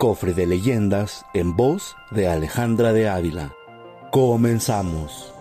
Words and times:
Cofre 0.00 0.32
de 0.32 0.46
leyendas 0.46 1.26
en 1.34 1.54
voz 1.54 1.94
de 2.10 2.26
Alejandra 2.26 2.94
de 2.94 3.06
Ávila. 3.06 3.54
Comenzamos. 4.10 5.34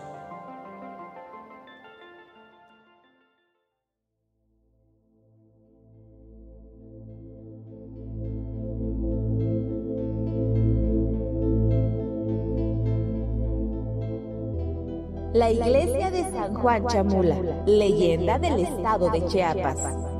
La 15.31 15.51
iglesia 15.51 16.11
de 16.11 16.23
San 16.31 16.53
Juan 16.55 16.85
Chamula, 16.87 17.63
leyenda 17.65 18.37
del 18.37 18.59
estado 18.59 19.09
de 19.09 19.25
Chiapas. 19.27 20.18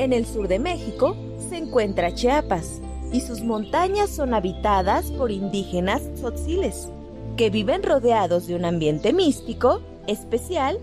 En 0.00 0.14
el 0.14 0.24
sur 0.24 0.48
de 0.48 0.58
México 0.58 1.14
se 1.50 1.58
encuentra 1.58 2.14
Chiapas 2.14 2.80
y 3.12 3.20
sus 3.20 3.42
montañas 3.42 4.08
son 4.08 4.32
habitadas 4.32 5.10
por 5.12 5.30
indígenas 5.30 6.00
tzotziles, 6.14 6.88
que 7.36 7.50
viven 7.50 7.82
rodeados 7.82 8.46
de 8.46 8.54
un 8.54 8.64
ambiente 8.64 9.12
místico, 9.12 9.82
especial, 10.06 10.78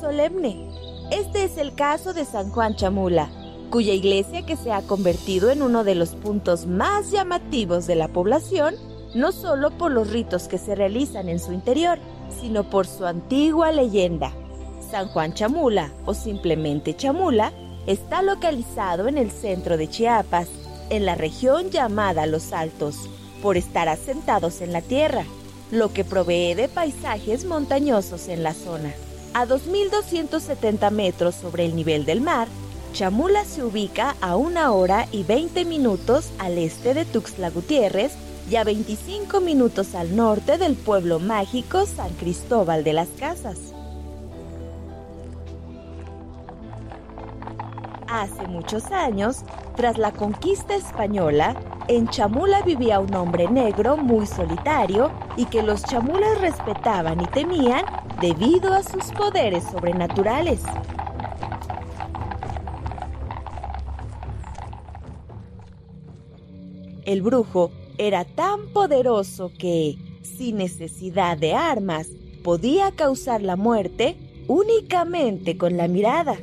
solemne. 0.00 0.70
Este 1.10 1.42
es 1.42 1.58
el 1.58 1.74
caso 1.74 2.12
de 2.12 2.24
San 2.24 2.50
Juan 2.50 2.76
Chamula, 2.76 3.28
cuya 3.70 3.92
iglesia 3.92 4.46
que 4.46 4.56
se 4.56 4.70
ha 4.70 4.82
convertido 4.82 5.50
en 5.50 5.62
uno 5.62 5.82
de 5.82 5.96
los 5.96 6.10
puntos 6.10 6.66
más 6.66 7.10
llamativos 7.10 7.88
de 7.88 7.96
la 7.96 8.06
población 8.06 8.76
no 9.16 9.32
solo 9.32 9.72
por 9.72 9.90
los 9.90 10.12
ritos 10.12 10.46
que 10.46 10.58
se 10.58 10.76
realizan 10.76 11.28
en 11.28 11.40
su 11.40 11.52
interior, 11.52 11.98
sino 12.40 12.70
por 12.70 12.86
su 12.86 13.04
antigua 13.04 13.72
leyenda. 13.72 14.32
San 14.92 15.08
Juan 15.08 15.34
Chamula, 15.34 15.92
o 16.06 16.14
simplemente 16.14 16.94
Chamula, 16.94 17.52
está 17.86 18.22
localizado 18.22 19.08
en 19.08 19.18
el 19.18 19.30
centro 19.30 19.76
de 19.76 19.88
Chiapas, 19.88 20.48
en 20.90 21.06
la 21.06 21.14
región 21.14 21.70
llamada 21.70 22.26
Los 22.26 22.52
Altos, 22.52 23.08
por 23.42 23.56
estar 23.56 23.88
asentados 23.88 24.60
en 24.60 24.72
la 24.72 24.82
tierra, 24.82 25.24
lo 25.70 25.92
que 25.92 26.04
provee 26.04 26.54
de 26.54 26.68
paisajes 26.68 27.44
montañosos 27.44 28.28
en 28.28 28.42
la 28.42 28.54
zona. 28.54 28.92
A 29.34 29.46
2.270 29.46 30.90
metros 30.90 31.36
sobre 31.36 31.64
el 31.64 31.76
nivel 31.76 32.04
del 32.04 32.20
mar, 32.20 32.48
Chamula 32.92 33.44
se 33.44 33.62
ubica 33.62 34.16
a 34.20 34.34
una 34.34 34.72
hora 34.72 35.06
y 35.12 35.22
20 35.22 35.64
minutos 35.64 36.30
al 36.38 36.58
este 36.58 36.92
de 36.92 37.04
Tuxtla 37.04 37.50
Gutiérrez 37.50 38.12
y 38.50 38.56
a 38.56 38.64
25 38.64 39.40
minutos 39.40 39.94
al 39.94 40.16
norte 40.16 40.58
del 40.58 40.74
pueblo 40.74 41.20
mágico 41.20 41.86
San 41.86 42.10
Cristóbal 42.14 42.82
de 42.82 42.92
las 42.92 43.08
Casas. 43.18 43.72
Hace 48.12 48.48
muchos 48.48 48.90
años, 48.90 49.44
tras 49.76 49.96
la 49.96 50.10
conquista 50.10 50.74
española, 50.74 51.54
en 51.86 52.08
Chamula 52.08 52.60
vivía 52.62 52.98
un 52.98 53.14
hombre 53.14 53.48
negro 53.48 53.96
muy 53.96 54.26
solitario 54.26 55.12
y 55.36 55.44
que 55.44 55.62
los 55.62 55.84
chamulas 55.84 56.40
respetaban 56.40 57.20
y 57.20 57.26
temían 57.26 57.84
debido 58.20 58.74
a 58.74 58.82
sus 58.82 59.12
poderes 59.12 59.62
sobrenaturales. 59.62 60.60
El 67.04 67.22
brujo 67.22 67.70
era 67.96 68.24
tan 68.24 68.72
poderoso 68.72 69.52
que, 69.56 69.94
sin 70.22 70.56
necesidad 70.56 71.38
de 71.38 71.54
armas, 71.54 72.08
podía 72.42 72.90
causar 72.90 73.40
la 73.40 73.54
muerte 73.54 74.16
únicamente 74.48 75.56
con 75.56 75.76
la 75.76 75.86
mirada. 75.86 76.36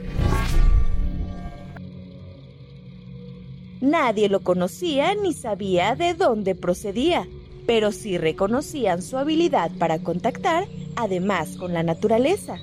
Nadie 3.81 4.27
lo 4.27 4.39
conocía 4.39 5.13
ni 5.13 5.33
sabía 5.33 5.95
de 5.95 6.15
dónde 6.15 6.55
procedía, 6.55 7.27
pero 7.67 7.91
sí 7.91 8.17
reconocían 8.17 9.03
su 9.03 9.17
habilidad 9.17 9.71
para 9.77 9.99
contactar, 9.99 10.65
además 10.95 11.57
con 11.57 11.73
la 11.73 11.83
naturaleza. 11.83 12.57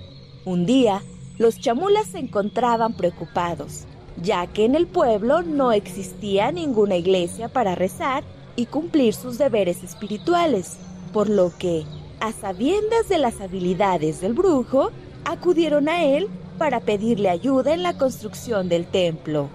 Un 0.45 0.67
día, 0.67 1.03
los 1.39 1.61
chamulas 1.61 2.09
se 2.09 2.19
encontraban 2.19 2.97
preocupados, 2.97 3.85
ya 4.23 4.47
que 4.49 4.65
en 4.65 4.75
el 4.75 4.87
pueblo 4.87 5.43
no 5.43 5.73
existía 5.73 6.51
ninguna 6.51 6.97
iglesia 6.97 7.49
para 7.49 7.75
rezar 7.75 8.25
y 8.57 8.67
cumplir 8.67 9.15
sus 9.15 9.39
deberes 9.39 9.85
espirituales, 9.85 10.79
por 11.13 11.29
lo 11.29 11.53
que, 11.57 11.85
a 12.21 12.33
sabiendas 12.33 13.09
de 13.09 13.19
las 13.19 13.41
habilidades 13.41 14.21
del 14.21 14.33
brujo, 14.33 14.91
acudieron 15.25 15.89
a 15.89 16.05
él 16.05 16.29
para 16.59 16.81
pedirle 16.81 17.29
ayuda 17.31 17.73
en 17.73 17.83
la 17.83 17.97
construcción 17.97 18.69
del 18.69 18.87
templo. 18.87 19.49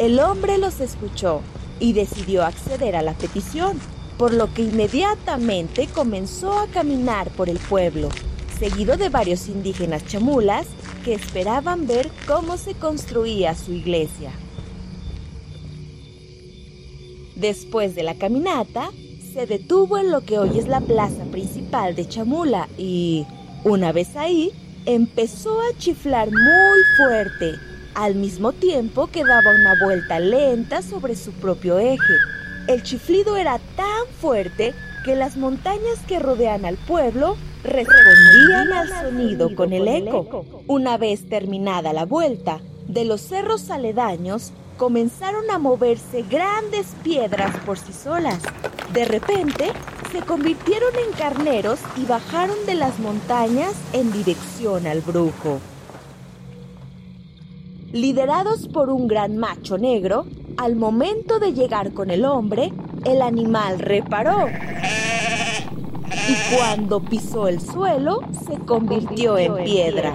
El 0.00 0.18
hombre 0.18 0.56
los 0.56 0.80
escuchó 0.80 1.42
y 1.78 1.92
decidió 1.92 2.42
acceder 2.42 2.96
a 2.96 3.02
la 3.02 3.12
petición, 3.12 3.78
por 4.16 4.32
lo 4.32 4.50
que 4.54 4.62
inmediatamente 4.62 5.88
comenzó 5.88 6.58
a 6.58 6.68
caminar 6.68 7.28
por 7.28 7.50
el 7.50 7.58
pueblo, 7.58 8.08
seguido 8.58 8.96
de 8.96 9.10
varios 9.10 9.46
indígenas 9.48 10.06
chamulas 10.06 10.66
que 11.04 11.12
esperaban 11.12 11.86
ver 11.86 12.10
cómo 12.26 12.56
se 12.56 12.72
construía 12.72 13.54
su 13.54 13.74
iglesia. 13.74 14.32
Después 17.36 17.94
de 17.94 18.02
la 18.02 18.14
caminata, 18.14 18.88
se 19.34 19.44
detuvo 19.44 19.98
en 19.98 20.10
lo 20.10 20.22
que 20.22 20.38
hoy 20.38 20.58
es 20.58 20.66
la 20.66 20.80
plaza 20.80 21.24
principal 21.24 21.94
de 21.94 22.08
Chamula 22.08 22.70
y, 22.78 23.26
una 23.64 23.92
vez 23.92 24.16
ahí, 24.16 24.50
empezó 24.86 25.60
a 25.60 25.76
chiflar 25.76 26.30
muy 26.30 26.80
fuerte, 26.96 27.69
al 27.94 28.14
mismo 28.14 28.52
tiempo 28.52 29.06
que 29.08 29.24
daba 29.24 29.50
una 29.50 29.74
vuelta 29.82 30.20
lenta 30.20 30.82
sobre 30.82 31.16
su 31.16 31.32
propio 31.32 31.78
eje. 31.78 32.14
El 32.66 32.82
chiflido 32.82 33.36
era 33.36 33.58
tan 33.76 34.06
fuerte 34.20 34.74
que 35.04 35.16
las 35.16 35.36
montañas 35.36 35.98
que 36.06 36.18
rodean 36.18 36.64
al 36.64 36.76
pueblo 36.76 37.36
respondían 37.64 38.72
al 38.72 38.88
sonido 38.88 39.54
con 39.54 39.72
el 39.72 39.88
eco. 39.88 40.44
Una 40.66 40.96
vez 40.98 41.28
terminada 41.28 41.92
la 41.92 42.04
vuelta, 42.04 42.60
de 42.86 43.04
los 43.04 43.20
cerros 43.20 43.70
aledaños 43.70 44.52
comenzaron 44.76 45.50
a 45.50 45.58
moverse 45.58 46.22
grandes 46.22 46.88
piedras 47.02 47.54
por 47.66 47.78
sí 47.78 47.92
solas. 47.92 48.40
De 48.92 49.04
repente, 49.04 49.72
se 50.10 50.22
convirtieron 50.22 50.90
en 50.96 51.12
carneros 51.16 51.78
y 51.96 52.04
bajaron 52.04 52.56
de 52.66 52.74
las 52.74 52.98
montañas 52.98 53.74
en 53.92 54.10
dirección 54.10 54.86
al 54.86 55.00
brujo. 55.02 55.60
Liderados 57.92 58.68
por 58.68 58.88
un 58.88 59.08
gran 59.08 59.36
macho 59.36 59.76
negro, 59.76 60.24
al 60.56 60.76
momento 60.76 61.40
de 61.40 61.52
llegar 61.52 61.92
con 61.92 62.10
el 62.10 62.24
hombre, 62.24 62.72
el 63.04 63.20
animal 63.20 63.80
reparó 63.80 64.46
y 66.28 66.54
cuando 66.54 67.00
pisó 67.00 67.48
el 67.48 67.60
suelo 67.60 68.20
se 68.46 68.58
convirtió 68.58 69.38
en 69.38 69.64
piedra. 69.64 70.14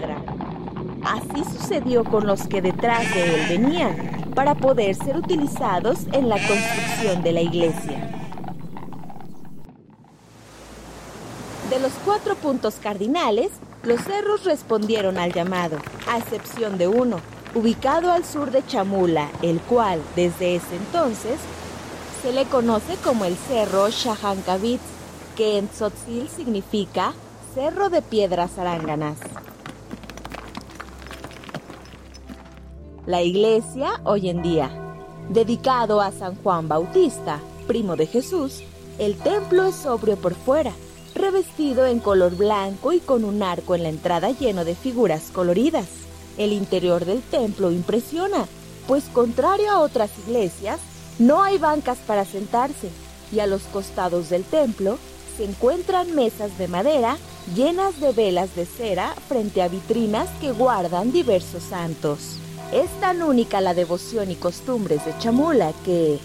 Así 1.03 1.43
sucedió 1.51 2.05
con 2.05 2.25
los 2.25 2.47
que 2.47 2.61
detrás 2.61 3.13
de 3.13 3.35
él 3.35 3.41
venían 3.49 4.31
para 4.33 4.55
poder 4.55 4.95
ser 4.95 5.17
utilizados 5.17 6.07
en 6.13 6.29
la 6.29 6.37
construcción 6.37 7.23
de 7.23 7.31
la 7.33 7.41
iglesia. 7.41 8.09
De 11.69 11.79
los 11.81 11.91
cuatro 12.05 12.35
puntos 12.35 12.75
cardinales, 12.75 13.51
los 13.83 13.99
cerros 14.01 14.45
respondieron 14.45 15.17
al 15.17 15.33
llamado, 15.33 15.77
a 16.09 16.17
excepción 16.17 16.77
de 16.77 16.87
uno, 16.87 17.19
ubicado 17.55 18.11
al 18.11 18.25
sur 18.25 18.51
de 18.51 18.65
Chamula, 18.65 19.29
el 19.41 19.61
cual, 19.61 20.01
desde 20.15 20.57
ese 20.57 20.75
entonces, 20.75 21.39
se 22.21 22.33
le 22.33 22.45
conoce 22.45 22.97
como 22.97 23.23
el 23.23 23.35
Cerro 23.37 23.89
Shahankavitz 23.89 24.81
que 25.37 25.57
en 25.57 25.69
tzotzil 25.69 26.27
significa 26.27 27.13
Cerro 27.53 27.89
de 27.89 28.01
Piedras 28.01 28.57
Aránganas. 28.57 29.17
La 33.05 33.21
iglesia 33.21 34.01
hoy 34.03 34.29
en 34.29 34.41
día, 34.41 34.69
dedicado 35.29 36.01
a 36.01 36.11
San 36.11 36.35
Juan 36.35 36.67
Bautista, 36.67 37.39
primo 37.67 37.95
de 37.95 38.07
Jesús, 38.07 38.63
el 38.99 39.15
templo 39.15 39.65
es 39.65 39.75
sobrio 39.75 40.17
por 40.17 40.35
fuera, 40.35 40.73
revestido 41.13 41.85
en 41.85 41.99
color 41.99 42.35
blanco 42.35 42.91
y 42.91 42.99
con 42.99 43.23
un 43.23 43.43
arco 43.43 43.75
en 43.75 43.83
la 43.83 43.89
entrada 43.89 44.31
lleno 44.31 44.65
de 44.65 44.75
figuras 44.75 45.29
coloridas. 45.31 46.04
El 46.37 46.51
interior 46.51 47.05
del 47.05 47.21
templo 47.21 47.71
impresiona, 47.71 48.47
pues 48.87 49.05
contrario 49.05 49.71
a 49.71 49.79
otras 49.79 50.11
iglesias, 50.27 50.79
no 51.17 51.43
hay 51.43 51.57
bancas 51.57 51.97
para 52.05 52.25
sentarse 52.25 52.89
y 53.31 53.39
a 53.39 53.47
los 53.47 53.63
costados 53.63 54.29
del 54.29 54.43
templo 54.43 54.97
se 55.37 55.45
encuentran 55.45 56.13
mesas 56.13 56.57
de 56.57 56.67
madera 56.67 57.17
llenas 57.55 57.99
de 57.99 58.11
velas 58.11 58.55
de 58.55 58.65
cera 58.65 59.13
frente 59.27 59.61
a 59.61 59.67
vitrinas 59.67 60.29
que 60.41 60.51
guardan 60.51 61.11
diversos 61.11 61.63
santos. 61.63 62.37
Es 62.73 62.89
tan 62.99 63.21
única 63.21 63.61
la 63.61 63.73
devoción 63.73 64.31
y 64.31 64.35
costumbres 64.35 65.05
de 65.05 65.17
Chamula 65.19 65.71
que, 65.83 66.19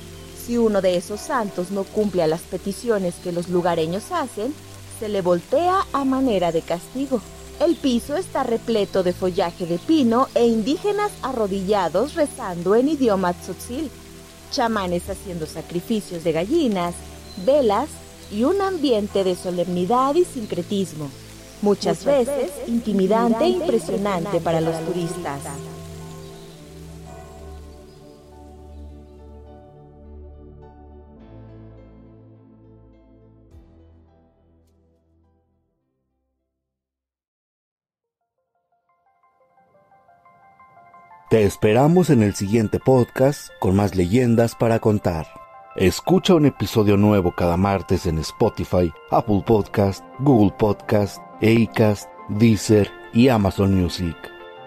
si 0.46 0.56
uno 0.56 0.80
de 0.80 0.96
esos 0.96 1.20
santos 1.20 1.70
no 1.70 1.84
cumple 1.84 2.22
a 2.22 2.26
las 2.26 2.40
peticiones 2.40 3.14
que 3.22 3.32
los 3.32 3.48
lugareños 3.48 4.10
hacen, 4.10 4.54
se 4.98 5.08
le 5.08 5.20
voltea 5.20 5.86
a 5.92 6.04
manera 6.04 6.50
de 6.52 6.62
castigo. 6.62 7.20
El 7.60 7.76
piso 7.76 8.16
está 8.16 8.42
repleto 8.42 9.02
de 9.02 9.12
follaje 9.12 9.66
de 9.66 9.76
pino 9.76 10.28
e 10.34 10.46
indígenas 10.46 11.12
arrodillados 11.20 12.14
rezando 12.14 12.74
en 12.74 12.88
idioma 12.88 13.34
tzotzil, 13.34 13.90
chamanes 14.50 15.10
haciendo 15.10 15.44
sacrificios 15.44 16.24
de 16.24 16.32
gallinas, 16.32 16.94
velas 17.44 17.90
y 18.32 18.44
un 18.44 18.62
ambiente 18.62 19.24
de 19.24 19.36
solemnidad 19.36 20.14
y 20.14 20.24
sincretismo, 20.24 21.10
muchas, 21.60 22.02
veces, 22.06 22.50
intimidante 22.66 23.44
e 23.44 23.48
impresionante 23.48 24.40
para 24.40 24.62
los 24.62 24.82
turistas. 24.86 25.42
Te 41.30 41.44
esperamos 41.44 42.10
en 42.10 42.22
el 42.24 42.34
siguiente 42.34 42.80
podcast 42.80 43.50
con 43.60 43.76
más 43.76 43.94
leyendas 43.94 44.56
para 44.56 44.80
contar. 44.80 45.28
Escucha 45.76 46.34
un 46.34 46.44
episodio 46.44 46.96
nuevo 46.96 47.36
cada 47.36 47.56
martes 47.56 48.06
en 48.06 48.18
Spotify, 48.18 48.92
Apple 49.12 49.44
Podcast, 49.46 50.04
Google 50.18 50.52
Podcast, 50.58 51.18
Acast, 51.40 52.10
Deezer 52.30 52.90
y 53.14 53.28
Amazon 53.28 53.80
Music. 53.80 54.16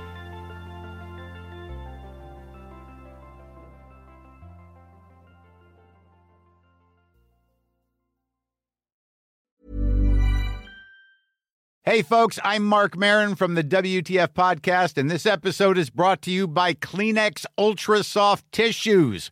Hey, 11.86 12.02
folks, 12.02 12.38
I'm 12.44 12.66
Mark 12.66 12.98
Marin 12.98 13.36
from 13.36 13.56
the 13.56 13.64
WTF 13.64 14.34
Podcast, 14.34 14.98
and 14.98 15.10
this 15.10 15.26
episode 15.26 15.78
is 15.78 15.90
brought 15.90 16.22
to 16.24 16.32
you 16.32 16.46
by 16.46 16.74
Kleenex 16.74 17.46
Ultra 17.58 18.04
Soft 18.04 18.52
Tissues 18.52 19.32